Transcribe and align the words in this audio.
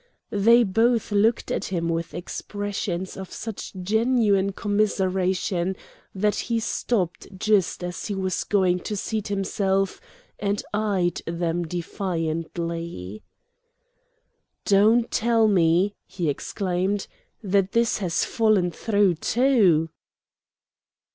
They 0.33 0.63
both 0.63 1.11
looked 1.11 1.51
at 1.51 1.65
him 1.65 1.87
with 1.87 2.15
expressions 2.15 3.15
of 3.15 3.31
such 3.31 3.71
genuine 3.83 4.51
commiseration 4.51 5.75
that 6.15 6.37
he 6.37 6.59
stopped 6.59 7.27
just 7.37 7.83
as 7.83 8.07
he 8.07 8.15
was 8.15 8.43
going 8.43 8.79
to 8.79 8.97
seat 8.97 9.27
himself 9.27 10.01
and 10.39 10.63
eyed 10.73 11.21
them 11.27 11.65
defiantly. 11.67 13.21
"Don't 14.65 15.11
tell 15.11 15.47
me," 15.47 15.93
he 16.07 16.29
exclaimed, 16.29 17.05
"that 17.43 17.73
this 17.73 17.99
has 17.99 18.25
fallen 18.25 18.71
through 18.71 19.13
too!" 19.13 19.91